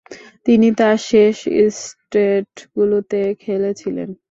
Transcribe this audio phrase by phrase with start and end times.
[0.45, 1.37] তিনি তার শেষ
[2.11, 4.09] টেস্টগুলোতে খেলেছিলেন।